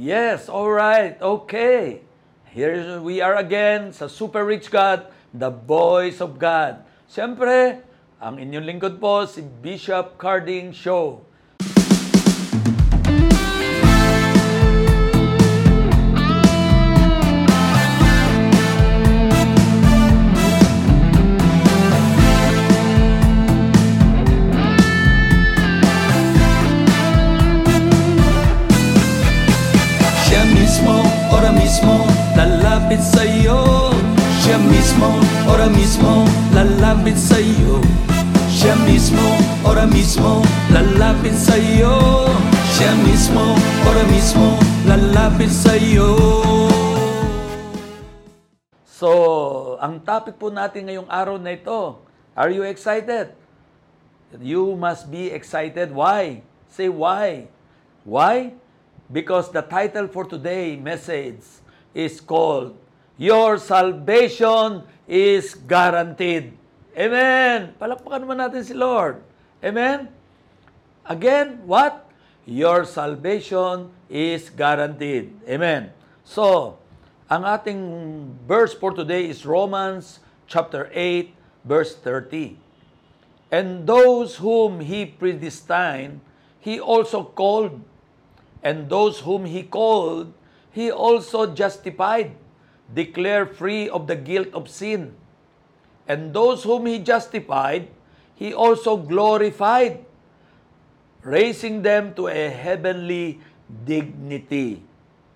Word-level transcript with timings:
Yes, 0.00 0.48
all 0.48 0.72
right. 0.72 1.20
Okay. 1.20 2.00
Here 2.56 2.96
we 3.04 3.20
are 3.20 3.36
again 3.36 3.92
sa 3.92 4.08
Super 4.08 4.48
Rich 4.48 4.72
God, 4.72 5.12
the 5.36 5.52
voice 5.52 6.24
of 6.24 6.40
God. 6.40 6.88
Siyempre, 7.04 7.84
ang 8.16 8.40
inyong 8.40 8.64
lingkod 8.64 8.96
po 8.96 9.28
si 9.28 9.44
Bishop 9.44 10.16
Carding 10.16 10.72
Show. 10.72 11.20
Mismo, 39.30 39.68
ora 39.68 39.86
mismo, 39.86 40.42
lalapit 40.72 41.34
sa'yo 41.34 42.26
Siya 42.74 42.92
mismo, 43.06 43.54
ora 43.86 44.04
mismo, 44.10 44.58
lalapit 44.86 45.50
sa'yo 45.50 46.10
So, 48.84 49.80
ang 49.80 50.04
topic 50.04 50.36
po 50.36 50.52
natin 50.52 50.84
ngayong 50.84 51.08
araw 51.08 51.40
na 51.40 51.56
ito, 51.56 52.04
are 52.36 52.52
you 52.52 52.68
excited? 52.68 53.32
You 54.36 54.76
must 54.76 55.08
be 55.08 55.32
excited. 55.32 55.88
Why? 55.88 56.44
Say 56.68 56.92
why. 56.92 57.48
Why? 58.04 58.52
Because 59.08 59.48
the 59.50 59.64
title 59.64 60.06
for 60.06 60.28
today 60.28 60.76
message 60.76 61.42
is 61.96 62.20
called 62.20 62.76
Your 63.16 63.56
Salvation 63.56 64.84
is 65.08 65.56
Guaranteed. 65.56 66.59
Amen. 67.00 67.72
Palakpakan 67.80 68.28
naman 68.28 68.36
natin 68.44 68.60
si 68.60 68.76
Lord. 68.76 69.24
Amen. 69.64 70.12
Again, 71.08 71.64
what? 71.64 72.04
Your 72.44 72.84
salvation 72.84 73.88
is 74.12 74.52
guaranteed. 74.52 75.32
Amen. 75.48 75.96
So, 76.28 76.76
ang 77.24 77.48
ating 77.48 77.80
verse 78.44 78.76
for 78.76 78.92
today 78.92 79.32
is 79.32 79.48
Romans 79.48 80.20
chapter 80.44 80.92
8, 80.92 81.32
verse 81.64 81.96
30. 81.96 82.60
And 83.48 83.88
those 83.88 84.36
whom 84.36 84.84
he 84.84 85.08
predestined, 85.08 86.20
he 86.60 86.76
also 86.76 87.24
called. 87.24 87.80
And 88.60 88.92
those 88.92 89.24
whom 89.24 89.48
he 89.48 89.64
called, 89.64 90.36
he 90.68 90.92
also 90.92 91.48
justified, 91.48 92.36
declared 92.92 93.56
free 93.56 93.88
of 93.88 94.04
the 94.04 94.20
guilt 94.20 94.52
of 94.52 94.68
sin. 94.68 95.16
And 96.10 96.34
those 96.34 96.66
whom 96.66 96.90
he 96.90 96.98
justified, 96.98 97.86
he 98.34 98.50
also 98.50 98.98
glorified, 98.98 100.02
raising 101.22 101.86
them 101.86 102.18
to 102.18 102.26
a 102.26 102.50
heavenly 102.50 103.38
dignity. 103.70 104.82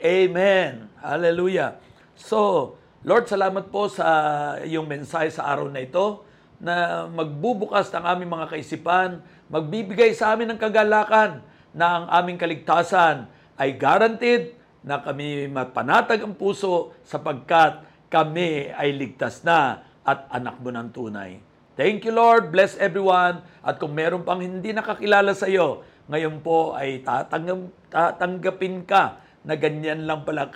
Amen. 0.02 0.90
Hallelujah. 0.98 1.78
So, 2.18 2.74
Lord, 3.06 3.30
salamat 3.30 3.70
po 3.70 3.86
sa 3.86 4.58
iyong 4.66 4.90
mensahe 4.90 5.30
sa 5.30 5.46
araw 5.46 5.70
na 5.70 5.86
ito 5.86 6.26
na 6.58 7.06
magbubukas 7.06 7.94
ng 7.94 8.02
aming 8.02 8.34
mga 8.34 8.46
kaisipan, 8.50 9.22
magbibigay 9.46 10.10
sa 10.10 10.34
amin 10.34 10.50
ng 10.50 10.58
kagalakan 10.58 11.38
na 11.70 12.02
ang 12.02 12.06
aming 12.18 12.34
kaligtasan 12.34 13.30
ay 13.54 13.78
guaranteed 13.78 14.58
na 14.82 14.98
kami 14.98 15.46
mapanatag 15.46 16.26
ang 16.26 16.34
puso 16.34 16.90
sapagkat 17.06 17.86
kami 18.10 18.74
ay 18.74 18.90
ligtas 18.90 19.46
na 19.46 19.86
at 20.04 20.28
anak 20.30 20.60
mo 20.60 20.68
ng 20.68 20.88
tunay. 20.92 21.40
Thank 21.74 22.06
you, 22.06 22.14
Lord. 22.14 22.54
Bless 22.54 22.78
everyone. 22.78 23.42
At 23.64 23.82
kung 23.82 23.96
meron 23.98 24.22
pang 24.22 24.38
hindi 24.38 24.70
nakakilala 24.70 25.34
sa 25.34 25.50
iyo, 25.50 25.82
ngayon 26.06 26.38
po 26.44 26.76
ay 26.76 27.02
tatanggap, 27.02 27.60
tatanggapin 27.90 28.84
ka 28.86 29.18
na 29.42 29.58
ganyan 29.58 30.06
lang 30.06 30.22
pala 30.22 30.48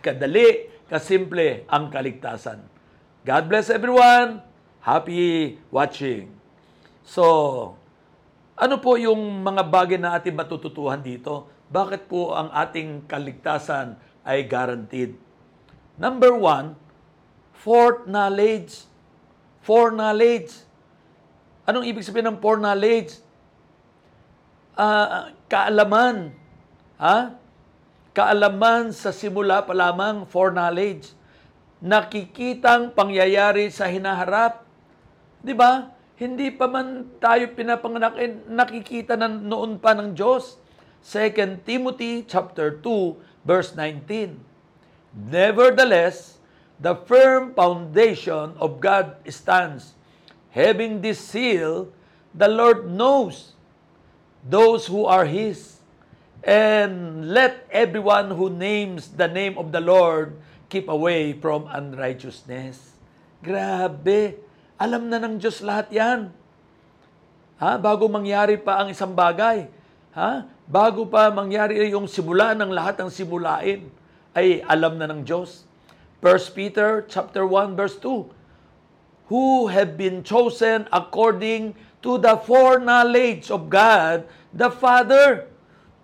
kadali, 0.00 0.68
kasimple 0.90 1.68
ang 1.70 1.92
kaligtasan. 1.92 2.60
God 3.22 3.44
bless 3.46 3.68
everyone. 3.70 4.42
Happy 4.82 5.56
watching. 5.70 6.30
So, 7.06 7.24
ano 8.56 8.74
po 8.80 8.96
yung 8.98 9.42
mga 9.44 9.62
bagay 9.66 9.98
na 10.00 10.16
ating 10.18 10.34
matututuhan 10.34 11.02
dito? 11.02 11.46
Bakit 11.68 12.06
po 12.06 12.34
ang 12.34 12.50
ating 12.54 13.04
kaligtasan 13.10 13.98
ay 14.22 14.46
guaranteed? 14.46 15.18
Number 15.98 16.32
one, 16.34 16.78
foreknowledge. 17.66 18.86
Foreknowledge. 19.66 20.54
Anong 21.66 21.90
ibig 21.90 22.06
sabihin 22.06 22.30
ng 22.30 22.38
foreknowledge? 22.38 23.18
Ah, 24.78 25.34
kaalaman. 25.50 26.30
Ha? 27.02 27.34
Kaalaman 28.14 28.94
sa 28.94 29.10
simula 29.10 29.66
pa 29.66 29.74
lamang 29.74 30.22
foreknowledge. 30.30 31.10
Nakikitang 31.82 32.94
pangyayari 32.94 33.68
sa 33.68 33.90
hinaharap. 33.90 34.62
'Di 35.42 35.52
ba? 35.52 35.92
Hindi 36.16 36.48
pa 36.48 36.64
man 36.64 37.12
tayo 37.20 37.52
pinapanganak 37.52 38.16
eh, 38.16 38.32
nakikita 38.48 39.20
na 39.20 39.28
noon 39.28 39.76
pa 39.76 39.92
ng 39.92 40.16
Diyos. 40.16 40.56
2 41.04 41.60
Timothy 41.68 42.24
chapter 42.24 42.72
2 42.80 43.44
verse 43.44 43.76
19. 43.76 44.40
Nevertheless, 45.12 46.35
the 46.80 46.94
firm 47.08 47.54
foundation 47.56 48.56
of 48.60 48.80
God 48.80 49.16
stands. 49.28 49.96
Having 50.52 51.04
this 51.04 51.20
seal, 51.20 51.92
the 52.32 52.48
Lord 52.48 52.88
knows 52.88 53.52
those 54.44 54.88
who 54.88 55.04
are 55.04 55.24
His. 55.24 55.80
And 56.46 57.26
let 57.34 57.66
everyone 57.74 58.30
who 58.30 58.48
names 58.48 59.10
the 59.10 59.26
name 59.26 59.58
of 59.58 59.74
the 59.74 59.82
Lord 59.82 60.38
keep 60.70 60.86
away 60.86 61.34
from 61.34 61.66
unrighteousness. 61.66 62.94
Grabe. 63.42 64.38
Alam 64.76 65.08
na 65.10 65.18
ng 65.18 65.42
Diyos 65.42 65.64
lahat 65.64 65.90
yan. 65.90 66.30
Ha? 67.56 67.80
Bago 67.80 68.06
mangyari 68.06 68.60
pa 68.60 68.84
ang 68.84 68.92
isang 68.92 69.16
bagay. 69.16 69.66
Ha? 70.12 70.44
Bago 70.68 71.08
pa 71.08 71.32
mangyari 71.32 71.80
yung 71.88 72.06
simula 72.06 72.52
ng 72.52 72.70
lahat 72.70 73.00
ng 73.00 73.10
simulain, 73.10 73.88
ay 74.36 74.60
alam 74.68 75.00
na 75.00 75.08
ng 75.08 75.24
Diyos. 75.24 75.64
1 76.20 76.56
Peter 76.56 77.04
chapter 77.08 77.46
1 77.46 77.76
verse 77.76 77.96
2. 77.98 78.30
Who 79.28 79.66
have 79.68 79.98
been 79.98 80.22
chosen 80.22 80.88
according 80.92 81.74
to 82.02 82.16
the 82.18 82.38
foreknowledge 82.38 83.50
of 83.50 83.68
God 83.68 84.24
the 84.54 84.70
Father 84.70 85.50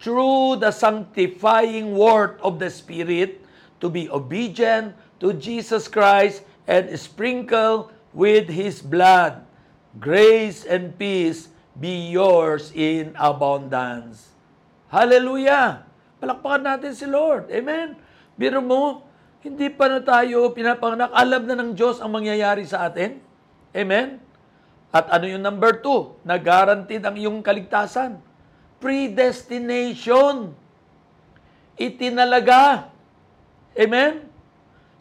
through 0.02 0.58
the 0.58 0.74
sanctifying 0.74 1.94
word 1.94 2.36
of 2.42 2.58
the 2.58 2.68
Spirit 2.68 3.40
to 3.80 3.88
be 3.88 4.10
obedient 4.10 4.98
to 5.22 5.32
Jesus 5.32 5.86
Christ 5.86 6.42
and 6.66 6.90
sprinkle 6.98 7.90
with 8.12 8.50
His 8.50 8.82
blood. 8.82 9.46
Grace 9.98 10.66
and 10.66 10.98
peace 10.98 11.48
be 11.78 12.10
yours 12.10 12.74
in 12.74 13.14
abundance. 13.16 14.34
Hallelujah! 14.92 15.88
Palakpakan 16.20 16.62
natin 16.68 16.92
si 16.92 17.06
Lord. 17.08 17.48
Amen? 17.48 17.96
Biro 18.36 18.60
mo, 18.60 19.06
hindi 19.42 19.66
pa 19.74 19.90
na 19.90 19.98
tayo 19.98 20.54
pinapanganak. 20.54 21.10
Alam 21.10 21.42
na 21.50 21.58
ng 21.58 21.70
Diyos 21.74 21.98
ang 21.98 22.14
mangyayari 22.14 22.62
sa 22.62 22.86
atin. 22.86 23.18
Amen? 23.74 24.22
At 24.94 25.10
ano 25.10 25.26
yung 25.26 25.42
number 25.42 25.82
two? 25.82 26.14
Na 26.22 26.38
guaranteed 26.38 27.02
ang 27.02 27.18
iyong 27.18 27.42
kaligtasan. 27.42 28.22
Predestination. 28.78 30.54
Itinalaga. 31.74 32.94
Amen? 33.74 34.30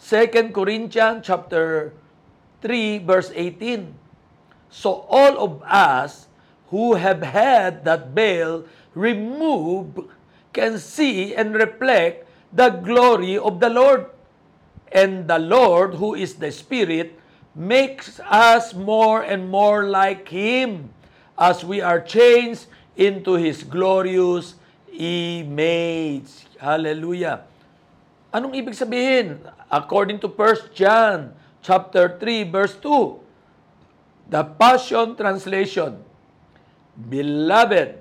2 0.02 0.50
Corinthians 0.50 1.22
chapter 1.22 1.94
3 2.66 3.06
verse 3.06 3.30
18. 3.38 3.94
So 4.74 5.06
all 5.06 5.38
of 5.38 5.62
us 5.68 6.32
who 6.74 6.98
have 6.98 7.22
had 7.22 7.86
that 7.86 8.16
veil 8.16 8.66
removed 8.98 10.02
can 10.50 10.80
see 10.82 11.36
and 11.36 11.54
reflect 11.54 12.26
the 12.50 12.74
glory 12.74 13.38
of 13.38 13.60
the 13.60 13.70
Lord. 13.70 14.08
And 14.92 15.28
the 15.28 15.40
Lord, 15.40 15.96
who 15.96 16.16
is 16.16 16.36
the 16.36 16.52
Spirit, 16.52 17.18
makes 17.56 18.20
us 18.28 18.74
more 18.74 19.24
and 19.24 19.50
more 19.50 19.88
like 19.88 20.28
Him 20.28 20.92
as 21.40 21.64
we 21.64 21.80
are 21.80 22.00
changed 22.00 22.68
into 22.96 23.36
His 23.36 23.64
glorious 23.64 24.56
image. 24.92 26.48
Hallelujah. 26.60 27.48
Anong 28.32 28.56
ibig 28.56 28.76
sabihin? 28.76 29.44
According 29.68 30.20
to 30.24 30.32
1 30.32 30.72
John 30.72 31.36
chapter 31.60 32.16
3 32.16 32.48
verse 32.48 32.76
2, 32.80 33.20
the 34.32 34.44
Passion 34.56 35.20
Translation, 35.20 36.00
Beloved, 36.96 38.00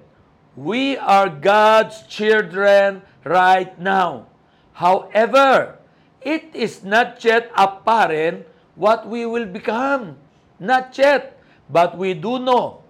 we 0.54 0.94
are 0.98 1.26
God's 1.26 2.06
children 2.06 3.02
right 3.26 3.74
now. 3.78 4.30
However, 4.74 5.79
it 6.20 6.52
is 6.52 6.84
not 6.84 7.18
yet 7.24 7.50
apparent 7.56 8.44
what 8.76 9.08
we 9.08 9.24
will 9.24 9.46
become. 9.48 10.16
Not 10.60 10.92
yet. 10.96 11.40
But 11.70 11.96
we 11.96 12.14
do 12.14 12.38
know 12.38 12.82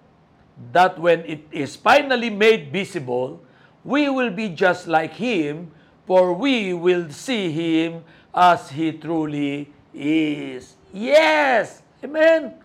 that 0.73 0.97
when 0.97 1.23
it 1.25 1.45
is 1.51 1.77
finally 1.77 2.29
made 2.29 2.73
visible, 2.73 3.39
we 3.85 4.09
will 4.09 4.29
be 4.29 4.49
just 4.49 4.85
like 4.85 5.17
Him, 5.17 5.73
for 6.05 6.33
we 6.33 6.73
will 6.73 7.09
see 7.09 7.49
Him 7.49 8.05
as 8.33 8.69
He 8.69 8.93
truly 8.93 9.69
is. 9.93 10.77
Yes! 10.91 11.81
Amen! 12.01 12.57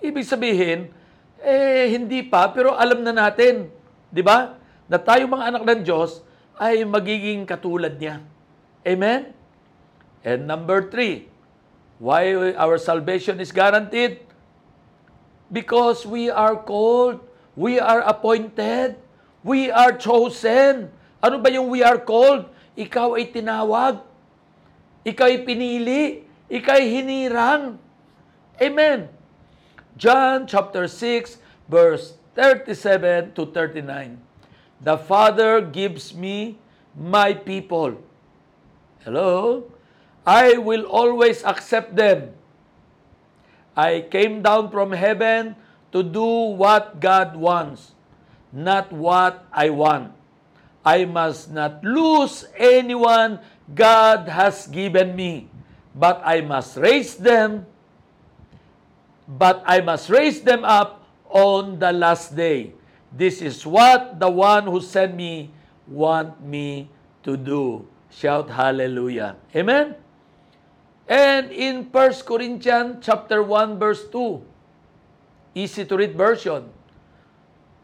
Ibig 0.00 0.24
sabihin, 0.28 0.92
eh, 1.40 1.88
hindi 1.92 2.20
pa, 2.24 2.52
pero 2.52 2.76
alam 2.76 3.00
na 3.00 3.12
natin, 3.12 3.68
di 4.12 4.20
ba? 4.20 4.56
Na 4.86 5.00
tayo 5.00 5.24
mga 5.26 5.50
anak 5.50 5.62
ng 5.64 5.80
Diyos 5.82 6.20
ay 6.56 6.84
magiging 6.88 7.44
katulad 7.44 7.96
niya. 7.96 8.20
Amen? 8.86 9.35
And 10.24 10.46
number 10.46 10.88
three, 10.88 11.28
why 11.98 12.52
our 12.54 12.78
salvation 12.78 13.40
is 13.40 13.52
guaranteed? 13.52 14.20
Because 15.52 16.04
we 16.04 16.28
are 16.28 16.56
called, 16.56 17.20
we 17.54 17.78
are 17.78 18.00
appointed, 18.02 18.96
we 19.46 19.70
are 19.70 19.94
chosen. 19.94 20.90
Ano 21.22 21.38
ba 21.38 21.48
yung 21.48 21.70
we 21.70 21.80
are 21.82 21.98
called? 21.98 22.50
Ikaw 22.76 23.16
ay 23.16 23.32
tinawag. 23.32 24.02
Ikaw 25.06 25.26
ay 25.30 25.38
pinili. 25.46 26.26
Ikaw 26.50 26.76
ay 26.76 26.86
hinirang. 26.90 27.78
Amen. 28.58 29.08
John 29.96 30.44
chapter 30.44 30.84
6 30.90 31.40
verse 31.70 32.20
37 32.36 33.32
to 33.32 33.48
39. 33.48 34.20
The 34.84 34.98
Father 35.00 35.64
gives 35.64 36.12
me 36.12 36.60
my 36.92 37.32
people. 37.32 37.96
Hello? 39.00 39.64
I 40.26 40.58
will 40.58 40.84
always 40.90 41.44
accept 41.44 41.94
them. 41.94 42.34
I 43.76 44.04
came 44.10 44.42
down 44.42 44.70
from 44.70 44.92
heaven 44.92 45.54
to 45.92 46.02
do 46.02 46.26
what 46.58 46.98
God 46.98 47.36
wants, 47.36 47.94
not 48.52 48.90
what 48.90 49.46
I 49.52 49.70
want. 49.70 50.12
I 50.84 51.04
must 51.04 51.50
not 51.50 51.84
lose 51.84 52.46
anyone 52.56 53.38
God 53.74 54.28
has 54.28 54.66
given 54.66 55.14
me, 55.14 55.48
but 55.94 56.20
I 56.24 56.40
must 56.40 56.76
raise 56.76 57.14
them 57.14 57.66
but 59.26 59.62
I 59.66 59.82
must 59.82 60.08
raise 60.08 60.40
them 60.40 60.64
up 60.64 61.02
on 61.28 61.78
the 61.78 61.92
last 61.92 62.34
day. 62.38 62.72
This 63.10 63.42
is 63.42 63.66
what 63.66 64.18
the 64.22 64.30
one 64.30 64.64
who 64.70 64.80
sent 64.80 65.14
me 65.14 65.50
want 65.86 66.40
me 66.42 66.88
to 67.26 67.36
do. 67.36 67.86
Shout 68.10 68.48
hallelujah. 68.50 69.36
Amen. 69.54 69.98
And 71.08 71.52
in 71.52 71.84
1 71.84 72.12
Corinthians 72.26 72.98
chapter 73.06 73.42
1 73.42 73.78
verse 73.78 74.08
2, 74.10 74.42
easy 75.54 75.84
to 75.84 75.96
read 75.96 76.16
version, 76.16 76.68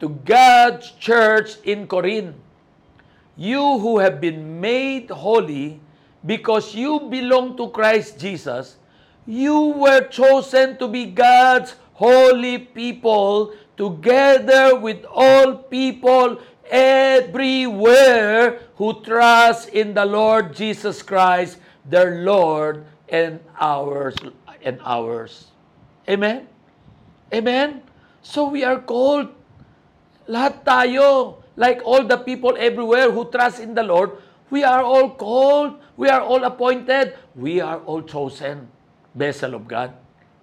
to 0.01 0.09
God's 0.27 0.91
church 0.99 1.63
in 1.63 1.87
Corinth, 1.87 2.35
you 3.37 3.79
who 3.79 3.99
have 3.99 4.21
been 4.21 4.61
made 4.61 5.11
holy 5.11 5.81
because 6.27 6.75
you 6.75 6.99
belong 7.11 7.57
to 7.57 7.71
Christ 7.71 8.19
Jesus, 8.19 8.77
you 9.25 9.71
were 9.79 10.03
chosen 10.09 10.77
to 10.79 10.89
be 10.89 11.07
God's 11.07 11.77
holy 11.95 12.59
people 12.59 13.55
together 13.77 14.75
with 14.75 15.05
all 15.07 15.55
people 15.55 16.43
everywhere 16.69 18.59
who 18.75 19.01
trust 19.03 19.69
in 19.69 19.95
the 19.95 20.05
Lord 20.05 20.55
Jesus 20.55 21.03
Christ, 21.03 21.59
their 21.85 22.23
Lord 22.23 22.85
and 23.13 23.45
ours 23.61 24.17
and 24.65 24.81
ours. 24.81 25.53
Amen? 26.09 26.49
Amen? 27.29 27.85
So 28.25 28.49
we 28.49 28.65
are 28.65 28.81
called. 28.81 29.29
Lahat 30.25 30.65
tayo, 30.65 31.43
like 31.61 31.85
all 31.85 32.09
the 32.09 32.17
people 32.17 32.57
everywhere 32.57 33.13
who 33.13 33.29
trust 33.29 33.61
in 33.61 33.77
the 33.77 33.85
Lord, 33.85 34.17
we 34.49 34.65
are 34.65 34.81
all 34.81 35.13
called, 35.13 35.77
we 35.99 36.09
are 36.09 36.25
all 36.25 36.41
appointed, 36.47 37.19
we 37.37 37.61
are 37.61 37.85
all 37.85 38.01
chosen 38.01 38.71
vessel 39.13 39.59
of 39.59 39.69
God. 39.69 39.93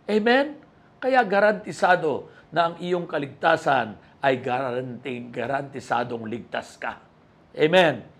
Amen? 0.05 0.59
Kaya 0.99 1.23
garantisado 1.25 2.27
na 2.51 2.69
ang 2.69 2.75
iyong 2.77 3.07
kaligtasan 3.07 3.95
ay 4.19 4.43
garanti, 4.43 5.31
garantisadong 5.31 6.27
ligtas 6.27 6.75
ka. 6.75 6.99
Amen. 7.55 8.18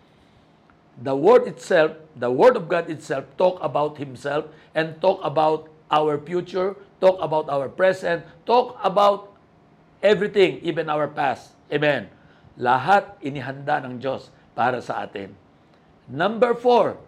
The 1.00 1.16
word 1.16 1.48
itself, 1.48 1.96
the 2.16 2.28
word 2.28 2.60
of 2.60 2.68
God 2.68 2.92
itself 2.92 3.24
talk 3.40 3.58
about 3.64 3.96
himself 3.98 4.52
and 4.76 5.00
talk 5.00 5.24
about 5.24 5.72
our 5.88 6.20
future, 6.20 6.76
talk 7.00 7.16
about 7.24 7.48
our 7.48 7.72
present, 7.72 8.28
talk 8.46 8.76
about 8.84 9.32
everything, 10.04 10.60
even 10.60 10.92
our 10.92 11.08
past. 11.08 11.56
Amen. 11.72 12.12
Lahat 12.60 13.16
inihanda 13.24 13.80
ng 13.88 14.04
Diyos 14.04 14.28
para 14.52 14.84
sa 14.84 15.08
atin. 15.08 15.32
Number 16.12 16.52
four, 16.52 17.00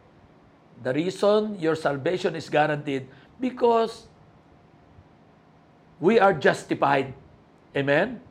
the 0.80 0.96
reason 0.96 1.60
your 1.60 1.76
salvation 1.76 2.38
is 2.40 2.48
guaranteed 2.48 3.12
because 3.44 4.08
we 6.00 6.16
are 6.16 6.32
justified. 6.32 7.12
Amen? 7.76 8.24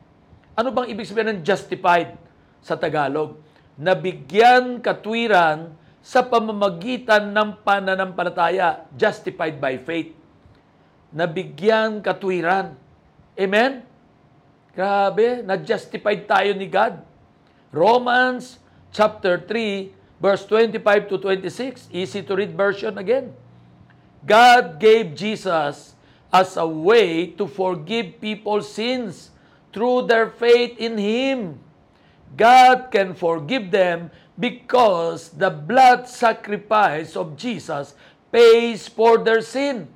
Ano 0.56 0.72
bang 0.72 0.88
ibig 0.88 1.06
sabihin 1.06 1.36
ng 1.36 1.40
justified 1.44 2.16
sa 2.64 2.74
Tagalog? 2.80 3.36
Nabigyan 3.80 4.84
katwiran 4.84 5.72
sa 6.04 6.20
pamamagitan 6.20 7.32
ng 7.32 7.64
pananampalataya, 7.64 8.84
justified 8.92 9.56
by 9.56 9.80
faith. 9.80 10.12
Nabigyan 11.16 12.04
katwiran. 12.04 12.76
Amen? 13.40 13.80
Grabe, 14.76 15.40
na-justified 15.40 16.28
tayo 16.28 16.52
ni 16.52 16.68
God. 16.68 17.00
Romans 17.72 18.60
chapter 18.92 19.40
3, 19.40 19.96
verse 20.20 20.44
25 20.44 21.08
to 21.08 21.16
26. 21.16 21.88
Easy 21.88 22.20
to 22.20 22.36
read 22.36 22.52
version 22.52 23.00
again. 23.00 23.32
God 24.28 24.76
gave 24.76 25.16
Jesus 25.16 25.96
as 26.28 26.54
a 26.60 26.68
way 26.68 27.32
to 27.34 27.48
forgive 27.48 28.20
people's 28.20 28.68
sins 28.68 29.32
through 29.72 30.04
their 30.04 30.28
faith 30.28 30.76
in 30.76 31.00
Him. 31.00 31.58
God 32.36 32.90
can 32.90 33.14
forgive 33.14 33.70
them 33.70 34.10
because 34.38 35.30
the 35.30 35.50
blood 35.50 36.08
sacrifice 36.08 37.16
of 37.16 37.36
Jesus 37.36 37.94
pays 38.32 38.88
for 38.88 39.18
their 39.18 39.42
sin. 39.42 39.88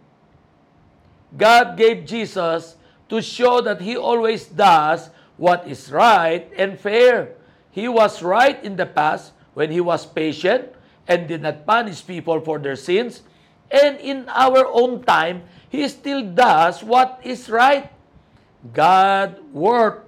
God 1.36 1.76
gave 1.76 2.06
Jesus 2.06 2.76
to 3.08 3.20
show 3.22 3.60
that 3.60 3.80
He 3.80 3.96
always 3.96 4.46
does 4.46 5.10
what 5.36 5.66
is 5.66 5.90
right 5.90 6.50
and 6.56 6.78
fair. 6.78 7.34
He 7.70 7.88
was 7.88 8.22
right 8.22 8.62
in 8.62 8.76
the 8.76 8.86
past 8.86 9.32
when 9.54 9.70
He 9.70 9.80
was 9.80 10.06
patient 10.06 10.70
and 11.08 11.28
did 11.28 11.42
not 11.42 11.66
punish 11.66 12.06
people 12.06 12.40
for 12.40 12.58
their 12.58 12.76
sins 12.76 13.22
And 13.70 13.98
in 13.98 14.28
our 14.28 14.66
own 14.70 15.02
time, 15.02 15.42
He 15.68 15.88
still 15.88 16.22
does 16.22 16.82
what 16.84 17.20
is 17.24 17.50
right. 17.50 17.90
God 18.72 19.42
worked 19.52 20.03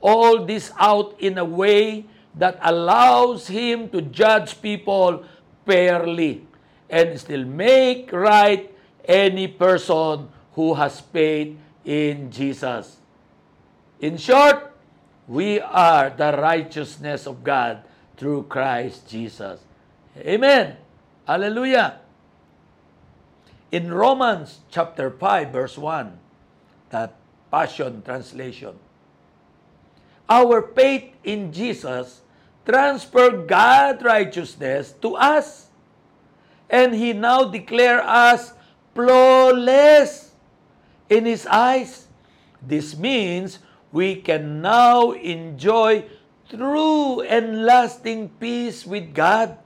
all 0.00 0.44
this 0.44 0.72
out 0.78 1.14
in 1.20 1.38
a 1.38 1.44
way 1.44 2.06
that 2.34 2.58
allows 2.62 3.48
Him 3.48 3.88
to 3.90 4.02
judge 4.02 4.60
people 4.62 5.24
fairly 5.66 6.46
and 6.88 7.18
still 7.18 7.44
make 7.44 8.12
right 8.12 8.72
any 9.04 9.48
person 9.48 10.28
who 10.54 10.74
has 10.74 11.00
faith 11.00 11.56
in 11.84 12.30
Jesus. 12.30 12.98
In 14.00 14.16
short, 14.16 14.72
we 15.28 15.60
are 15.60 16.10
the 16.10 16.32
righteousness 16.36 17.26
of 17.26 17.44
God 17.44 17.84
through 18.16 18.44
Christ 18.44 19.08
Jesus. 19.08 19.60
Amen. 20.18 20.76
Hallelujah. 21.26 22.00
In 23.70 23.94
Romans 23.94 24.60
chapter 24.70 25.10
5 25.10 25.52
verse 25.52 25.78
1, 25.78 26.18
that 26.90 27.14
Passion 27.50 28.02
Translation, 28.02 28.74
our 30.30 30.62
faith 30.62 31.10
in 31.26 31.52
Jesus 31.52 32.22
transfer 32.64 33.34
God's 33.42 34.02
righteousness 34.06 34.94
to 35.02 35.18
us. 35.18 35.66
And 36.70 36.94
He 36.94 37.12
now 37.12 37.50
declare 37.50 38.00
us 38.00 38.54
flawless 38.94 40.30
in 41.10 41.26
His 41.26 41.44
eyes. 41.50 42.06
This 42.62 42.96
means 42.96 43.58
we 43.90 44.22
can 44.22 44.62
now 44.62 45.10
enjoy 45.10 46.06
true 46.48 47.22
and 47.22 47.66
lasting 47.66 48.30
peace 48.38 48.86
with 48.86 49.14
God, 49.14 49.58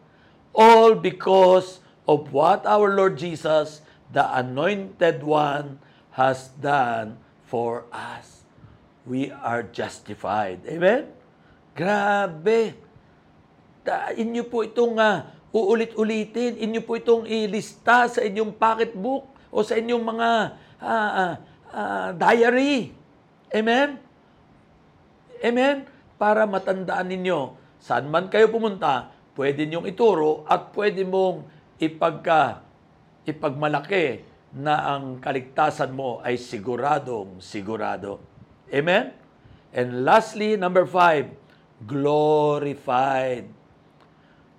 all 0.55 0.95
because 0.95 1.81
of 2.09 2.33
what 2.33 2.65
our 2.65 2.97
Lord 2.97 3.19
Jesus 3.19 3.83
the 4.13 4.25
Anointed 4.25 5.23
One 5.23 5.81
has 6.13 6.49
done 6.61 7.19
for 7.45 7.85
us. 7.93 8.34
We 9.05 9.29
are 9.29 9.69
justified. 9.69 10.65
Amen? 10.65 11.13
Grabe. 11.77 12.73
Tain 13.85 14.27
niyo 14.33 14.49
po 14.49 14.65
itong 14.65 14.97
uh, 14.97 15.29
uulit-ulitin. 15.53 16.57
Inyo 16.57 16.81
po 16.81 16.97
itong 16.97 17.29
ilista 17.29 18.09
sa 18.09 18.25
inyong 18.25 18.57
pocketbook 18.57 19.29
o 19.53 19.61
sa 19.61 19.77
inyong 19.77 20.03
mga 20.03 20.31
ah, 20.81 21.11
ah, 21.13 21.35
ah, 21.71 22.09
diary. 22.17 22.97
Amen? 23.53 24.01
Amen? 25.45 25.85
Para 26.17 26.49
matandaan 26.49 27.13
ninyo, 27.13 27.55
saan 27.79 28.09
man 28.09 28.33
kayo 28.33 28.49
pumunta, 28.49 29.13
pwede 29.37 29.69
niyong 29.69 29.85
ituro 29.85 30.49
at 30.49 30.73
pwede 30.73 31.05
mong 31.05 31.45
ipagka, 31.77 32.65
ipagmalaki 33.29 34.25
na 34.57 34.97
ang 34.97 35.21
kaligtasan 35.21 35.93
mo 35.93 36.25
ay 36.25 36.41
siguradong 36.41 37.43
sigurado. 37.43 38.34
Amen? 38.73 39.13
And 39.75 40.05
lastly, 40.05 40.57
number 40.57 40.87
five, 40.87 41.35
glorified. 41.83 43.51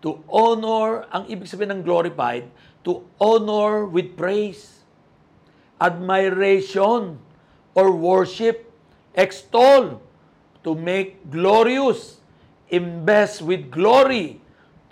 To 0.04 0.22
honor, 0.30 1.10
ang 1.10 1.26
ibig 1.26 1.50
sabihin 1.50 1.80
ng 1.80 1.82
glorified, 1.82 2.46
to 2.86 3.02
honor 3.18 3.90
with 3.90 4.14
praise, 4.14 4.86
admiration, 5.82 7.18
or 7.74 7.90
worship, 7.90 8.70
extol, 9.18 10.04
to 10.62 10.72
make 10.78 11.26
glorious, 11.32 12.22
invest 12.70 13.42
with 13.42 13.72
glory, 13.72 14.42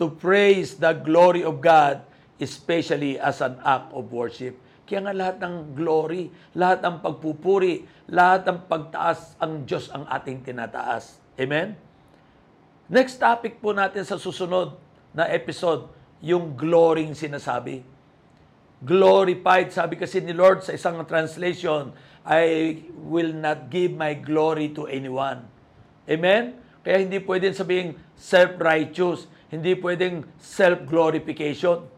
to 0.01 0.10
praise 0.10 0.82
the 0.82 0.93
glory 0.93 1.43
of 1.46 1.62
God, 1.62 2.01
especially 2.39 3.20
as 3.20 3.41
an 3.41 3.62
act 3.62 3.93
of 3.93 4.10
worship. 4.10 4.58
Kaya 4.84 5.00
nga 5.00 5.16
lahat 5.16 5.38
ng 5.40 5.56
glory, 5.78 6.28
lahat 6.52 6.84
ng 6.84 7.00
pagpupuri, 7.00 7.88
lahat 8.12 8.44
ng 8.52 8.60
pagtaas 8.68 9.40
ang 9.40 9.63
Diyos 9.63 9.88
ang 9.92 10.04
ating 10.12 10.44
tinataas. 10.44 11.24
Amen? 11.40 11.80
Next 12.92 13.16
topic 13.16 13.63
po 13.63 13.72
natin 13.72 14.04
sa 14.04 14.20
susunod 14.20 14.75
na 15.16 15.30
episode, 15.32 15.88
yung 16.20 16.56
glorying 16.56 17.16
sinasabi. 17.16 17.84
Glorified, 18.84 19.72
sabi 19.72 19.96
kasi 19.96 20.20
ni 20.20 20.36
Lord 20.36 20.68
sa 20.68 20.75
isang 20.75 21.00
translation, 21.08 21.96
I 22.28 22.80
will 22.96 23.32
not 23.32 23.72
give 23.72 23.96
my 23.96 24.16
glory 24.16 24.75
to 24.75 24.88
anyone. 24.92 25.48
Amen? 26.04 26.60
Kaya 26.84 27.00
hindi 27.00 27.24
pwedeng 27.24 27.56
sabihin 27.56 27.96
self-righteous, 28.20 29.32
hindi 29.48 29.75
pwedeng 29.80 30.28
self-glorification. 30.36 31.93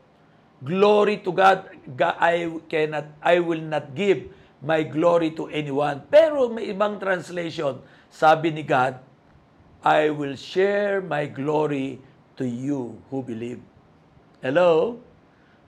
Glory 0.66 1.22
to 1.22 1.30
God, 1.30 1.70
I 2.18 2.50
cannot, 2.66 3.06
I 3.22 3.38
will 3.38 3.62
not 3.62 3.94
give 3.94 4.34
my 4.66 4.82
glory 4.82 5.38
to 5.38 5.46
anyone. 5.54 6.02
Pero 6.10 6.50
may 6.50 6.74
ibang 6.74 6.98
translation, 6.98 7.78
sabi 8.10 8.50
ni 8.50 8.66
God, 8.66 8.98
I 9.86 10.10
will 10.10 10.34
share 10.34 11.06
my 11.06 11.30
glory 11.30 12.02
to 12.42 12.50
you 12.50 12.98
who 13.14 13.22
believe. 13.22 13.62
Hello? 14.42 14.98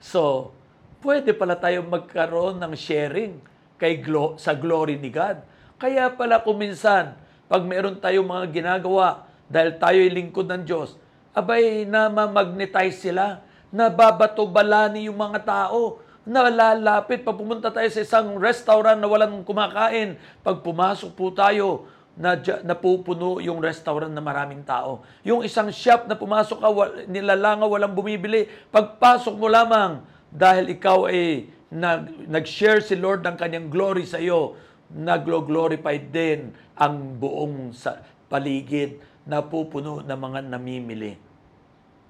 So, 0.02 0.50
pwede 0.98 1.30
pala 1.30 1.54
tayo 1.54 1.86
magkaroon 1.86 2.58
ng 2.58 2.74
sharing 2.74 3.38
kay 3.78 4.02
glo- 4.02 4.34
sa 4.34 4.58
glory 4.58 4.98
ni 4.98 5.14
God. 5.14 5.46
Kaya 5.78 6.10
pala 6.10 6.42
kung 6.42 6.58
minsan, 6.58 7.14
pag 7.46 7.62
meron 7.62 8.02
tayong 8.02 8.26
mga 8.26 8.46
ginagawa, 8.50 9.30
dahil 9.46 9.78
tayo 9.78 9.98
ay 10.02 10.10
lingkod 10.10 10.50
ng 10.50 10.66
Diyos, 10.66 10.98
abay, 11.30 11.86
na-magnetize 11.86 12.98
sila, 12.98 13.46
nababato-balani 13.72 15.08
yung 15.08 15.18
mga 15.18 15.44
tao, 15.44 16.00
nalalapit. 16.28 17.24
Pag 17.24 17.36
pumunta 17.36 17.72
tayo 17.72 17.88
sa 17.88 18.04
isang 18.04 18.36
restaurant 18.36 19.00
na 19.00 19.08
walang 19.08 19.40
kumakain, 19.44 20.20
pag 20.44 20.60
pumasok 20.60 21.10
po 21.16 21.32
tayo, 21.32 21.88
na 22.18 22.34
napupuno 22.66 23.38
yung 23.38 23.62
restaurant 23.62 24.10
na 24.10 24.18
maraming 24.18 24.66
tao. 24.66 25.06
Yung 25.22 25.46
isang 25.46 25.70
shop 25.70 26.10
na 26.10 26.18
pumasok 26.18 26.58
ka, 26.58 26.68
nilalangaw, 27.06 27.70
walang 27.70 27.94
bumibili. 27.94 28.50
Pagpasok 28.74 29.38
mo 29.38 29.46
lamang, 29.46 30.02
dahil 30.28 30.74
ikaw 30.74 31.06
ay 31.06 31.46
nag, 31.70 32.26
nag-share 32.26 32.82
si 32.82 32.98
Lord 32.98 33.22
ng 33.22 33.38
kanyang 33.38 33.70
glory 33.70 34.02
sa 34.02 34.18
iyo, 34.18 34.58
naglo-glorify 34.90 36.10
din 36.10 36.50
ang 36.74 37.16
buong 37.22 37.70
sa 37.70 38.02
paligid 38.26 38.98
na 39.22 39.38
pupuno 39.44 40.02
ng 40.02 40.18
mga 40.18 40.40
namimili. 40.50 41.27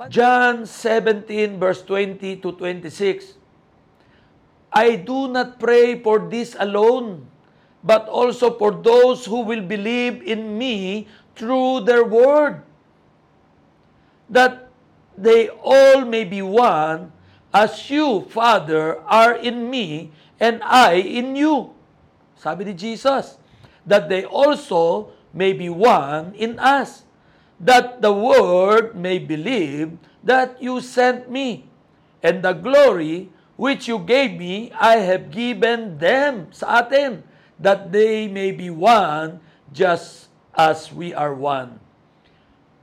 John 0.06 0.62
17 0.62 1.58
verse 1.58 1.82
20 1.82 2.38
to 2.38 2.52
26. 2.54 3.34
I 4.70 4.94
do 4.94 5.26
not 5.26 5.58
pray 5.58 5.98
for 5.98 6.22
this 6.30 6.54
alone, 6.54 7.26
but 7.82 8.06
also 8.06 8.54
for 8.54 8.70
those 8.70 9.26
who 9.26 9.42
will 9.42 9.62
believe 9.62 10.22
in 10.22 10.54
me 10.54 11.08
through 11.34 11.82
their 11.82 12.04
word, 12.04 12.62
that 14.30 14.70
they 15.18 15.48
all 15.48 16.04
may 16.04 16.22
be 16.22 16.42
one, 16.42 17.10
as 17.50 17.90
you, 17.90 18.22
Father, 18.30 19.00
are 19.02 19.34
in 19.34 19.70
me, 19.70 20.12
and 20.38 20.62
I 20.62 21.00
in 21.00 21.34
you. 21.34 21.74
Sabi 22.36 22.70
ni 22.70 22.74
Jesus, 22.74 23.38
that 23.82 24.06
they 24.06 24.22
also 24.22 25.10
may 25.34 25.52
be 25.52 25.66
one 25.66 26.36
in 26.38 26.58
us, 26.60 27.07
that 27.58 28.02
the 28.02 28.12
world 28.14 28.94
may 28.94 29.18
believe 29.18 29.98
that 30.22 30.62
you 30.62 30.80
sent 30.80 31.30
me, 31.30 31.66
and 32.22 32.42
the 32.42 32.54
glory 32.54 33.30
which 33.58 33.90
you 33.90 33.98
gave 33.98 34.38
me, 34.38 34.70
I 34.78 35.02
have 35.02 35.34
given 35.34 35.98
them 35.98 36.54
sa 36.54 36.86
atin, 36.86 37.26
that 37.58 37.90
they 37.90 38.30
may 38.30 38.54
be 38.54 38.70
one 38.70 39.42
just 39.74 40.30
as 40.54 40.94
we 40.94 41.10
are 41.12 41.34
one. 41.34 41.82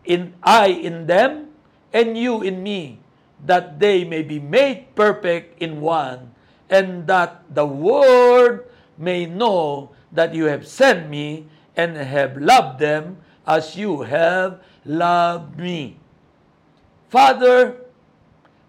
In 0.03 0.35
I 0.43 0.67
in 0.67 1.07
them, 1.07 1.55
and 1.95 2.17
you 2.19 2.43
in 2.43 2.61
me, 2.61 2.99
that 3.47 3.79
they 3.79 4.03
may 4.03 4.21
be 4.21 4.39
made 4.39 4.91
perfect 4.95 5.61
in 5.63 5.79
one, 5.79 6.35
and 6.69 7.07
that 7.07 7.43
the 7.47 7.65
world 7.65 8.67
may 8.99 9.25
know 9.25 9.91
that 10.11 10.35
you 10.35 10.51
have 10.51 10.67
sent 10.67 11.09
me 11.09 11.47
and 11.75 11.95
have 11.95 12.35
loved 12.35 12.79
them 12.79 13.23
as 13.47 13.75
you 13.75 14.01
have 14.01 14.61
loved 14.85 15.57
me. 15.57 15.97
Father, 17.09 17.77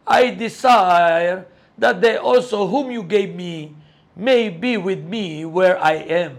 I 0.07 0.31
desire 0.31 1.47
that 1.79 2.01
they 2.01 2.17
also 2.17 2.67
whom 2.67 2.91
you 2.91 3.03
gave 3.03 3.35
me 3.35 3.75
may 4.15 4.49
be 4.49 4.77
with 4.77 5.05
me 5.05 5.45
where 5.45 5.79
I 5.79 5.95
am, 5.95 6.39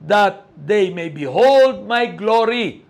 that 0.00 0.46
they 0.56 0.90
may 0.90 1.08
behold 1.08 1.86
my 1.86 2.06
glory, 2.06 2.84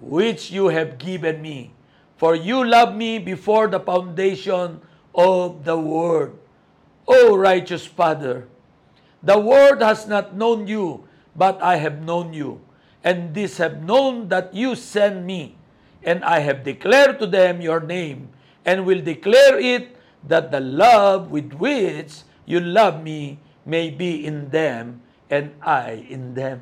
which 0.00 0.50
you 0.50 0.68
have 0.68 0.98
given 0.98 1.42
me. 1.42 1.72
For 2.16 2.34
you 2.34 2.64
loved 2.64 2.96
me 2.96 3.18
before 3.18 3.68
the 3.68 3.80
foundation 3.80 4.80
of 5.14 5.64
the 5.64 5.76
world. 5.76 6.38
O 7.08 7.36
righteous 7.36 7.84
Father, 7.84 8.46
the 9.22 9.38
world 9.38 9.82
has 9.82 10.06
not 10.06 10.36
known 10.36 10.66
you, 10.66 11.04
but 11.34 11.60
I 11.60 11.76
have 11.76 12.04
known 12.04 12.32
you, 12.32 12.60
and 13.02 13.34
this 13.34 13.56
have 13.56 13.82
known 13.82 14.28
that 14.28 14.52
you 14.52 14.74
sent 14.76 15.24
me, 15.24 15.56
and 16.04 16.24
I 16.24 16.40
have 16.40 16.64
declared 16.64 17.18
to 17.20 17.26
them 17.26 17.60
your 17.60 17.80
name, 17.80 18.28
and 18.64 18.84
will 18.84 19.00
declare 19.00 19.58
it 19.58 19.96
that 20.26 20.52
the 20.52 20.60
love 20.60 21.30
with 21.30 21.56
which 21.56 22.22
you 22.44 22.60
love 22.60 23.02
me 23.02 23.40
may 23.64 23.90
be 23.90 24.24
in 24.24 24.50
them, 24.50 25.00
and 25.30 25.54
I 25.62 26.04
in 26.08 26.34
them. 26.34 26.60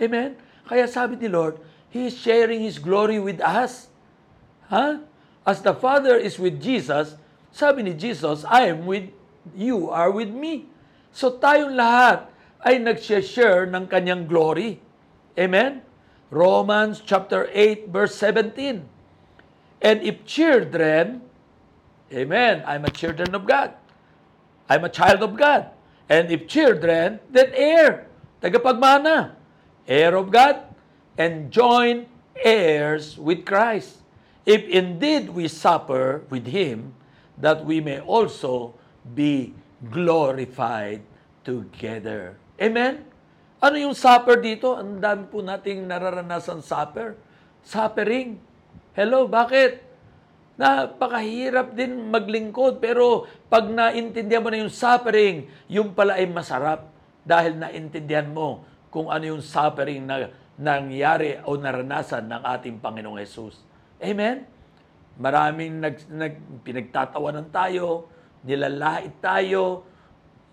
Amen? 0.00 0.36
Kaya 0.68 0.88
sabi 0.88 1.16
ni 1.16 1.28
Lord, 1.28 1.58
He 1.88 2.06
is 2.06 2.16
sharing 2.16 2.60
His 2.60 2.78
glory 2.78 3.18
with 3.18 3.40
us. 3.40 3.88
Ha? 4.68 5.00
As 5.46 5.62
the 5.62 5.74
Father 5.74 6.14
is 6.14 6.38
with 6.38 6.60
Jesus, 6.60 7.16
sabi 7.50 7.82
ni 7.82 7.94
Jesus, 7.96 8.44
I 8.44 8.68
am 8.70 8.84
with 8.84 9.08
you, 9.56 9.88
are 9.88 10.12
with 10.12 10.28
me. 10.28 10.68
So 11.10 11.40
tayong 11.40 11.74
lahat 11.74 12.28
ay 12.60 12.78
nag-share 12.78 13.66
ng 13.66 13.88
kanyang 13.88 14.28
glory. 14.28 14.78
Amen? 15.38 15.82
Romans 16.30 17.02
chapter 17.04 17.48
8 17.52 17.88
verse 17.88 18.14
17. 18.14 18.88
And 19.82 20.02
if 20.02 20.24
children, 20.24 21.22
Amen, 22.12 22.64
I'm 22.66 22.84
a 22.84 22.90
children 22.90 23.34
of 23.34 23.46
God. 23.46 23.74
I'm 24.68 24.84
a 24.84 24.88
child 24.88 25.22
of 25.22 25.36
God. 25.36 25.70
And 26.08 26.30
if 26.30 26.48
children, 26.48 27.20
then 27.30 27.50
heir, 27.54 28.06
tagapagmana, 28.42 29.38
heir 29.86 30.16
of 30.16 30.30
God, 30.30 30.62
and 31.16 31.50
joint 31.50 32.08
heirs 32.34 33.16
with 33.16 33.46
Christ. 33.46 34.02
If 34.44 34.66
indeed 34.66 35.30
we 35.30 35.46
suffer 35.46 36.22
with 36.30 36.46
Him, 36.46 36.94
that 37.38 37.64
we 37.64 37.80
may 37.80 38.00
also 38.00 38.74
be 39.14 39.54
glorified 39.90 41.02
together. 41.44 42.36
Amen? 42.60 43.09
Ano 43.60 43.76
yung 43.76 43.92
supper 43.92 44.40
dito? 44.40 44.72
Ang 44.72 45.04
dami 45.04 45.28
po 45.28 45.44
nating 45.44 45.84
nararanasan 45.84 46.64
supper. 46.64 47.12
Suffering. 47.60 48.40
Hello, 48.96 49.28
bakit? 49.28 49.84
Napakahirap 50.56 51.76
din 51.76 52.08
maglingkod, 52.08 52.80
pero 52.80 53.28
pag 53.52 53.68
naintindihan 53.68 54.40
mo 54.40 54.48
na 54.48 54.64
yung 54.64 54.72
suffering, 54.72 55.44
yung 55.68 55.92
pala 55.92 56.16
ay 56.16 56.24
masarap 56.32 56.88
dahil 57.20 57.60
naintindihan 57.60 58.32
mo 58.32 58.64
kung 58.88 59.12
ano 59.12 59.36
yung 59.36 59.44
suffering 59.44 60.08
na 60.08 60.32
nangyari 60.56 61.36
o 61.44 61.52
naranasan 61.56 62.32
ng 62.32 62.42
ating 62.44 62.80
Panginoong 62.80 63.20
Yesus. 63.20 63.60
Amen? 64.00 64.48
Maraming 65.20 65.84
nag, 65.84 65.96
nag, 66.08 66.64
pinagtatawanan 66.64 67.52
tayo, 67.52 68.08
nilalait 68.40 69.12
tayo, 69.20 69.84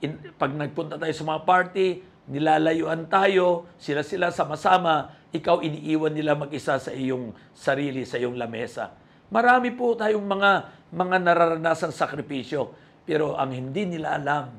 in, 0.03 0.19
pag 0.35 0.51
nagpunta 0.51 0.99
tayo 0.99 1.13
sa 1.15 1.23
mga 1.23 1.41
party, 1.47 1.87
nilalayuan 2.27 3.07
tayo, 3.07 3.71
sila-sila 3.79 4.29
sama-sama, 4.29 5.15
ikaw 5.31 5.63
iniiwan 5.63 6.11
nila 6.11 6.35
mag-isa 6.35 6.75
sa 6.79 6.91
iyong 6.91 7.31
sarili, 7.55 8.03
sa 8.03 8.19
iyong 8.19 8.35
lamesa. 8.35 8.91
Marami 9.27 9.75
po 9.75 9.95
tayong 9.95 10.23
mga 10.23 10.51
mga 10.91 11.17
nararanasang 11.19 11.91
sakripisyo, 11.91 12.71
pero 13.03 13.35
ang 13.35 13.51
hindi 13.51 13.83
nila 13.83 14.15
alam, 14.15 14.55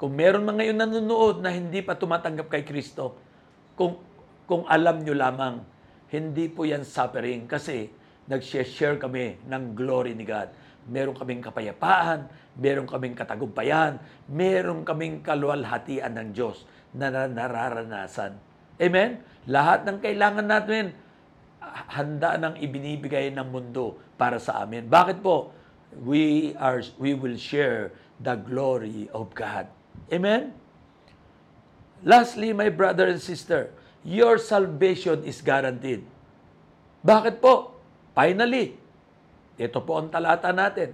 kung 0.00 0.12
meron 0.16 0.44
mga 0.44 0.56
ngayon 0.60 0.78
nanonood 0.80 1.36
na 1.44 1.52
hindi 1.52 1.84
pa 1.84 1.96
tumatanggap 1.96 2.48
kay 2.48 2.64
Kristo, 2.64 3.16
kung, 3.76 4.00
kung 4.48 4.64
alam 4.68 5.04
nyo 5.04 5.12
lamang, 5.12 5.54
hindi 6.12 6.48
po 6.48 6.64
yan 6.64 6.84
suffering 6.84 7.44
kasi 7.44 7.88
nag-share 8.24 8.96
kami 8.96 9.40
ng 9.44 9.76
glory 9.76 10.16
ni 10.16 10.24
God. 10.24 10.48
Meron 10.84 11.16
kaming 11.16 11.40
kapayapaan, 11.40 12.28
meron 12.60 12.84
kaming 12.88 13.16
katagumpayan, 13.16 14.00
meron 14.28 14.84
kaming 14.84 15.24
kaluwalhatian 15.24 16.12
ng 16.12 16.28
Diyos 16.32 16.64
na 16.94 17.10
na- 17.10 17.30
nararanasan. 17.30 18.38
Amen? 18.78 19.20
Lahat 19.50 19.84
ng 19.84 19.98
kailangan 20.00 20.46
natin, 20.46 20.94
handa 21.90 22.38
nang 22.38 22.56
ibinibigay 22.56 23.34
ng 23.34 23.46
mundo 23.50 23.98
para 24.14 24.38
sa 24.38 24.62
amin. 24.62 24.86
Bakit 24.86 25.20
po? 25.20 25.50
We 25.94 26.54
are 26.58 26.82
we 26.98 27.14
will 27.14 27.38
share 27.38 27.94
the 28.18 28.34
glory 28.34 29.06
of 29.14 29.30
God. 29.34 29.70
Amen. 30.10 30.54
Lastly, 32.02 32.50
my 32.52 32.68
brother 32.68 33.08
and 33.08 33.22
sister, 33.22 33.72
your 34.02 34.36
salvation 34.36 35.24
is 35.24 35.40
guaranteed. 35.40 36.04
Bakit 37.00 37.40
po? 37.40 37.78
Finally, 38.12 38.76
ito 39.56 39.78
po 39.80 40.02
ang 40.02 40.10
talata 40.10 40.50
natin. 40.50 40.92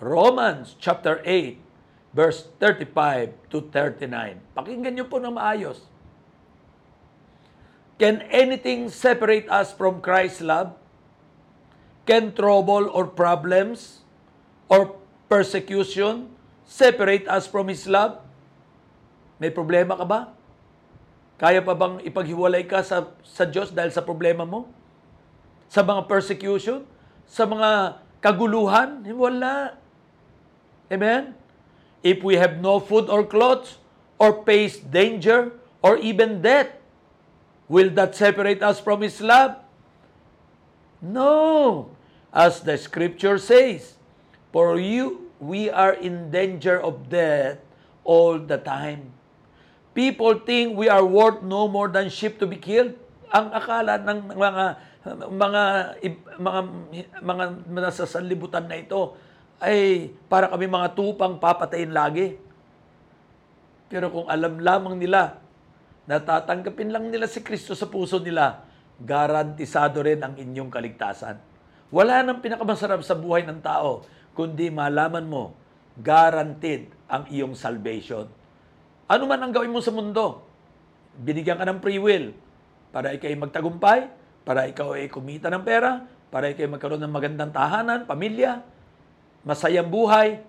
Romans 0.00 0.74
chapter 0.80 1.20
8, 1.22 1.69
verse 2.10 2.50
35 2.58 3.34
to 3.50 3.62
39. 3.70 4.42
Pakinggan 4.54 4.92
niyo 4.98 5.06
po 5.06 5.22
ng 5.22 5.34
maayos. 5.34 5.86
Can 8.00 8.24
anything 8.32 8.88
separate 8.88 9.46
us 9.52 9.70
from 9.70 10.00
Christ's 10.00 10.40
love? 10.40 10.72
Can 12.08 12.32
trouble 12.32 12.88
or 12.90 13.06
problems 13.06 14.02
or 14.66 14.96
persecution 15.28 16.32
separate 16.64 17.28
us 17.28 17.46
from 17.46 17.68
His 17.68 17.84
love? 17.86 18.18
May 19.36 19.52
problema 19.52 19.94
ka 19.94 20.08
ba? 20.08 20.32
Kaya 21.40 21.64
pa 21.64 21.72
bang 21.72 22.04
ipaghiwalay 22.04 22.68
ka 22.68 22.84
sa, 22.84 23.16
sa 23.24 23.48
Diyos 23.48 23.72
dahil 23.72 23.92
sa 23.92 24.04
problema 24.04 24.44
mo? 24.44 24.68
Sa 25.70 25.80
mga 25.80 26.04
persecution? 26.04 26.84
Sa 27.24 27.46
mga 27.48 28.00
kaguluhan? 28.20 29.06
Wala. 29.16 29.76
Amen? 30.92 31.39
If 32.02 32.24
we 32.24 32.36
have 32.36 32.60
no 32.60 32.80
food 32.80 33.08
or 33.08 33.24
clothes, 33.24 33.76
or 34.20 34.44
face 34.44 34.76
danger, 34.76 35.56
or 35.80 35.96
even 35.96 36.44
death, 36.44 36.68
will 37.68 37.88
that 37.96 38.12
separate 38.12 38.62
us 38.62 38.76
from 38.76 39.00
His 39.00 39.20
love? 39.20 39.56
No. 41.00 41.88
As 42.28 42.60
the 42.60 42.76
scripture 42.76 43.40
says, 43.40 43.96
for 44.52 44.78
you, 44.78 45.32
we 45.40 45.72
are 45.72 45.96
in 45.96 46.28
danger 46.28 46.76
of 46.76 47.08
death 47.08 47.58
all 48.04 48.38
the 48.38 48.60
time. 48.60 49.16
People 49.96 50.38
think 50.38 50.76
we 50.76 50.86
are 50.86 51.02
worth 51.02 51.42
no 51.42 51.66
more 51.66 51.88
than 51.88 52.12
sheep 52.12 52.38
to 52.38 52.46
be 52.46 52.60
killed. 52.60 52.94
Ang 53.32 53.50
akala 53.50 53.98
ng 53.98 54.36
mga 54.36 54.64
mga 55.32 55.62
mga 56.36 56.60
mga 57.24 57.44
nasa 57.72 58.04
sanlibutan 58.04 58.68
na 58.68 58.76
ito 58.76 59.16
ay 59.60 60.08
para 60.26 60.48
kami 60.48 60.66
mga 60.66 60.96
tupang 60.96 61.36
papatayin 61.36 61.92
lagi. 61.92 62.40
Pero 63.92 64.08
kung 64.08 64.26
alam 64.26 64.58
lamang 64.58 64.96
nila 64.96 65.38
na 66.08 66.16
tatanggapin 66.18 66.90
lang 66.90 67.12
nila 67.12 67.28
si 67.28 67.44
Kristo 67.44 67.76
sa 67.76 67.86
puso 67.86 68.18
nila, 68.18 68.64
garantisado 68.98 70.00
rin 70.00 70.20
ang 70.24 70.34
inyong 70.34 70.72
kaligtasan. 70.72 71.36
Wala 71.92 72.24
nang 72.24 72.40
pinakamasarap 72.40 73.04
sa 73.04 73.18
buhay 73.18 73.44
ng 73.44 73.60
tao, 73.60 74.06
kundi 74.32 74.70
malaman 74.70 75.26
mo, 75.26 75.54
guaranteed 75.98 76.88
ang 77.10 77.26
iyong 77.28 77.52
salvation. 77.58 78.30
Ano 79.10 79.26
man 79.26 79.42
ang 79.42 79.50
gawin 79.50 79.74
mo 79.74 79.82
sa 79.82 79.90
mundo, 79.90 80.46
binigyan 81.18 81.58
ka 81.58 81.66
ng 81.66 81.82
free 81.82 81.98
will 81.98 82.30
para 82.94 83.10
ikaw 83.10 83.26
ay 83.26 83.38
magtagumpay, 83.38 84.00
para 84.46 84.70
ikaw 84.70 84.94
ay 84.94 85.10
kumita 85.10 85.50
ng 85.50 85.66
pera, 85.66 86.06
para 86.30 86.46
ikaw 86.46 86.62
ay 86.62 86.70
magkaroon 86.70 87.02
ng 87.02 87.10
magandang 87.10 87.50
tahanan, 87.50 88.06
pamilya, 88.06 88.62
masayang 89.44 89.88
buhay, 89.88 90.40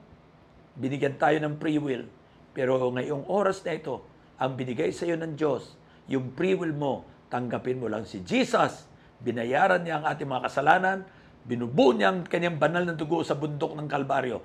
binigyan 0.76 1.16
tayo 1.16 1.38
ng 1.40 1.56
free 1.60 1.80
will. 1.80 2.08
Pero 2.52 2.78
ngayong 2.92 3.28
oras 3.32 3.64
na 3.64 3.76
ito, 3.76 4.04
ang 4.36 4.58
binigay 4.58 4.92
sa 4.92 5.08
iyo 5.08 5.16
ng 5.16 5.38
Diyos, 5.38 5.78
yung 6.12 6.36
free 6.36 6.58
will 6.58 6.76
mo, 6.76 7.08
tanggapin 7.32 7.80
mo 7.80 7.88
lang 7.88 8.04
si 8.04 8.20
Jesus. 8.26 8.90
Binayaran 9.22 9.86
niya 9.86 10.02
ang 10.02 10.06
ating 10.10 10.28
mga 10.28 10.44
kasalanan, 10.50 10.98
binubuo 11.46 11.96
niya 11.96 12.12
ang 12.12 12.26
kanyang 12.26 12.58
banal 12.60 12.84
na 12.84 12.98
dugo 12.98 13.24
sa 13.24 13.38
bundok 13.38 13.78
ng 13.78 13.88
Kalbaryo, 13.88 14.44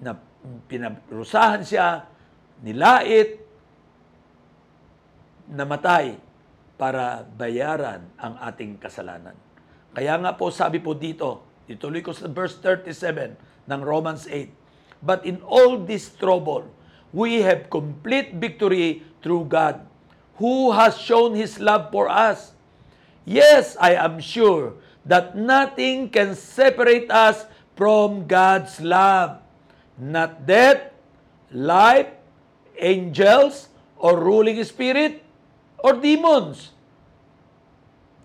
na 0.00 0.16
pinarusahan 0.70 1.62
siya, 1.66 2.06
nilait, 2.62 3.42
namatay 5.52 6.16
para 6.80 7.26
bayaran 7.36 8.08
ang 8.16 8.40
ating 8.40 8.80
kasalanan. 8.80 9.36
Kaya 9.92 10.16
nga 10.16 10.32
po 10.32 10.48
sabi 10.48 10.80
po 10.80 10.96
dito, 10.96 11.44
ituloy 11.68 12.02
ko 12.02 12.14
sa 12.14 12.26
verse 12.30 12.58
37 12.58 13.38
ng 13.68 13.80
Romans 13.82 14.26
8, 14.26 14.50
But 15.02 15.26
in 15.26 15.42
all 15.42 15.82
this 15.82 16.14
trouble, 16.14 16.70
we 17.10 17.42
have 17.42 17.68
complete 17.68 18.38
victory 18.38 19.02
through 19.20 19.50
God, 19.50 19.82
who 20.38 20.70
has 20.72 20.96
shown 20.96 21.34
His 21.34 21.58
love 21.58 21.90
for 21.90 22.06
us. 22.06 22.54
Yes, 23.26 23.76
I 23.78 23.94
am 23.94 24.18
sure 24.18 24.74
that 25.04 25.34
nothing 25.34 26.10
can 26.10 26.34
separate 26.34 27.10
us 27.10 27.46
from 27.74 28.26
God's 28.26 28.80
love. 28.80 29.42
Not 29.98 30.46
death, 30.46 30.90
life, 31.50 32.10
angels, 32.78 33.68
or 33.98 34.18
ruling 34.18 34.58
spirit, 34.64 35.22
or 35.78 35.94
demons 35.94 36.70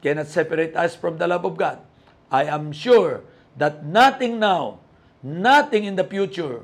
cannot 0.02 0.30
separate 0.30 0.74
us 0.78 0.96
from 0.96 1.18
the 1.18 1.28
love 1.28 1.46
of 1.46 1.58
God. 1.58 1.82
I 2.32 2.46
am 2.46 2.72
sure 2.72 3.24
that 3.58 3.86
nothing 3.86 4.40
now, 4.40 4.80
nothing 5.24 5.84
in 5.84 5.96
the 5.96 6.04
future, 6.04 6.64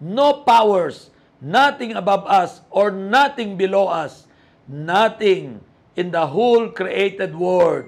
no 0.00 0.42
powers, 0.42 1.10
nothing 1.40 1.92
above 1.94 2.26
us 2.26 2.60
or 2.70 2.90
nothing 2.90 3.56
below 3.56 3.86
us, 3.88 4.26
nothing 4.66 5.60
in 5.96 6.10
the 6.10 6.26
whole 6.26 6.68
created 6.68 7.36
world, 7.36 7.86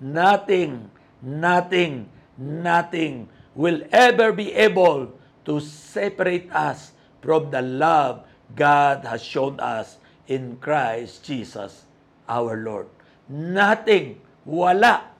nothing, 0.00 0.90
nothing, 1.22 2.08
nothing 2.38 3.28
will 3.54 3.82
ever 3.92 4.32
be 4.32 4.52
able 4.54 5.12
to 5.44 5.60
separate 5.60 6.50
us 6.52 6.92
from 7.20 7.50
the 7.50 7.62
love 7.62 8.24
God 8.56 9.04
has 9.04 9.22
shown 9.22 9.60
us 9.60 9.98
in 10.26 10.56
Christ 10.56 11.24
Jesus 11.24 11.84
our 12.28 12.56
Lord. 12.56 12.86
Nothing, 13.28 14.20
wala. 14.46 15.10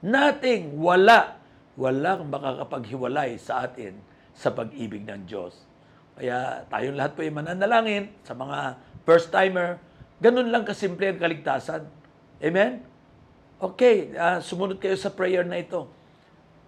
Nothing, 0.00 0.80
wala. 0.80 1.36
Walang 1.76 2.28
makakapaghiwalay 2.28 3.36
sa 3.36 3.64
atin 3.64 3.96
sa 4.32 4.52
pag-ibig 4.52 5.04
ng 5.04 5.28
Diyos. 5.28 5.56
Kaya 6.16 6.64
tayong 6.68 6.96
lahat 6.96 7.12
po 7.16 7.24
ay 7.24 7.32
mananalangin 7.32 8.12
sa 8.24 8.36
mga 8.36 8.76
first-timer. 9.08 9.80
Ganun 10.20 10.52
lang 10.52 10.68
kasimple 10.68 11.16
ang 11.16 11.20
kaligtasan. 11.20 11.88
Amen? 12.40 12.84
Okay, 13.60 14.12
ah, 14.16 14.40
sumunod 14.40 14.80
kayo 14.80 14.96
sa 14.96 15.12
prayer 15.12 15.44
na 15.44 15.60
ito. 15.60 15.88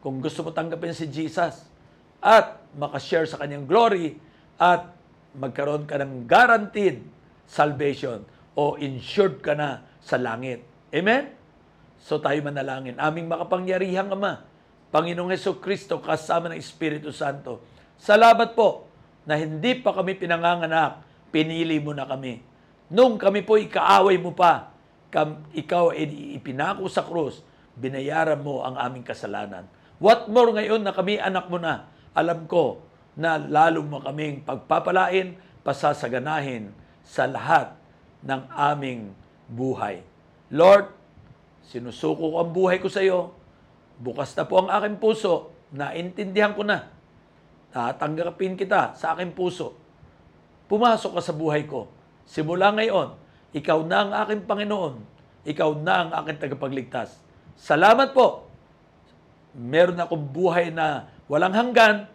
Kung 0.04 0.20
gusto 0.20 0.44
mo 0.44 0.52
tanggapin 0.52 0.92
si 0.92 1.08
Jesus 1.08 1.64
at 2.20 2.60
makashare 2.76 3.28
sa 3.28 3.40
kanyang 3.40 3.64
glory 3.64 4.16
at 4.60 4.92
magkaroon 5.36 5.88
ka 5.88 5.96
ng 6.00 6.28
guaranteed 6.28 7.00
salvation 7.48 8.24
o 8.52 8.76
insured 8.76 9.40
ka 9.40 9.56
na 9.56 9.84
sa 10.04 10.20
langit. 10.20 10.64
Amen? 10.92 11.41
So 12.02 12.18
tayo 12.18 12.42
manalangin. 12.42 12.98
Aming 12.98 13.30
makapangyarihang 13.30 14.10
Ama, 14.10 14.42
Panginoong 14.90 15.30
Heso 15.30 15.62
Kristo 15.62 16.02
kasama 16.02 16.50
ng 16.50 16.58
Espiritu 16.58 17.14
Santo. 17.14 17.62
Salamat 17.94 18.58
po 18.58 18.90
na 19.22 19.38
hindi 19.38 19.78
pa 19.78 19.94
kami 19.94 20.18
pinanganganak, 20.18 21.06
pinili 21.30 21.78
mo 21.78 21.94
na 21.94 22.02
kami. 22.02 22.42
Nung 22.90 23.16
kami 23.16 23.46
po 23.46 23.54
ikaaway 23.54 24.18
mo 24.18 24.34
pa, 24.34 24.74
kam, 25.14 25.46
ikaw 25.54 25.94
ay 25.94 26.36
ipinako 26.36 26.90
sa 26.90 27.06
krus, 27.06 27.40
binayaran 27.78 28.42
mo 28.42 28.66
ang 28.66 28.76
aming 28.76 29.06
kasalanan. 29.06 29.64
What 30.02 30.26
more 30.26 30.50
ngayon 30.50 30.82
na 30.82 30.90
kami 30.90 31.22
anak 31.22 31.46
mo 31.46 31.62
na, 31.62 31.86
alam 32.12 32.44
ko 32.50 32.82
na 33.14 33.38
lalo 33.38 33.86
mo 33.86 34.02
kaming 34.02 34.42
pagpapalain, 34.42 35.38
pasasaganahin 35.62 36.74
sa 37.06 37.30
lahat 37.30 37.72
ng 38.26 38.42
aming 38.50 39.14
buhay. 39.46 40.02
Lord, 40.50 40.90
sinusuko 41.66 42.34
ko 42.34 42.36
ang 42.42 42.50
buhay 42.50 42.82
ko 42.82 42.90
sa 42.90 43.02
iyo. 43.02 43.34
bukas 44.02 44.34
na 44.34 44.48
po 44.48 44.58
ang 44.58 44.70
aking 44.70 44.98
puso, 44.98 45.54
naintindihan 45.70 46.58
ko 46.58 46.66
na, 46.66 46.90
tatanggapin 47.70 48.58
kita 48.58 48.98
sa 48.98 49.14
aking 49.14 49.30
puso. 49.30 49.78
Pumasok 50.66 51.20
ka 51.20 51.22
sa 51.22 51.36
buhay 51.36 51.68
ko. 51.70 51.86
Simula 52.26 52.74
ngayon, 52.74 53.14
ikaw 53.52 53.84
na 53.84 53.96
ang 54.02 54.12
aking 54.24 54.48
Panginoon. 54.48 54.94
Ikaw 55.44 55.70
na 55.84 55.94
ang 56.06 56.10
aking 56.24 56.40
tagapagligtas. 56.40 57.20
Salamat 57.58 58.16
po. 58.16 58.48
Meron 59.52 60.00
akong 60.00 60.32
buhay 60.32 60.72
na 60.72 61.12
walang 61.28 61.52
hanggan. 61.52 62.08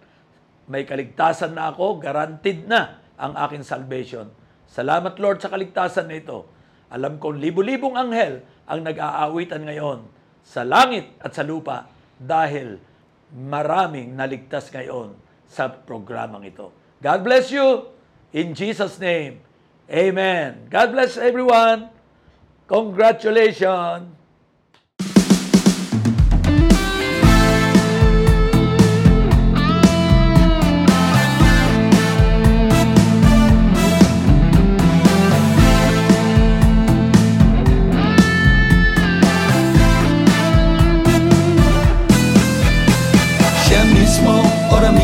May 0.65 0.89
kaligtasan 0.89 1.53
na 1.53 1.69
ako. 1.69 2.01
Guaranteed 2.01 2.65
na 2.65 2.97
ang 3.13 3.37
aking 3.45 3.61
salvation. 3.61 4.33
Salamat 4.65 5.21
Lord 5.21 5.37
sa 5.39 5.53
kaligtasan 5.53 6.09
na 6.09 6.17
ito. 6.17 6.49
Alam 6.89 7.21
kong 7.21 7.37
libu-libong 7.37 7.93
anghel 7.93 8.41
ang 8.67 8.83
nag-aawitan 8.83 9.63
ngayon 9.63 10.03
sa 10.43 10.67
langit 10.67 11.15
at 11.23 11.31
sa 11.31 11.43
lupa 11.47 11.87
dahil 12.19 12.79
maraming 13.31 14.15
naligtas 14.15 14.67
ngayon 14.71 15.15
sa 15.47 15.71
programang 15.71 16.43
ito. 16.43 16.71
God 16.99 17.19
bless 17.23 17.51
you. 17.51 17.87
In 18.35 18.51
Jesus' 18.51 18.99
name, 18.99 19.39
Amen. 19.87 20.67
God 20.67 20.91
bless 20.91 21.15
everyone. 21.15 21.87
Congratulations. 22.67 24.16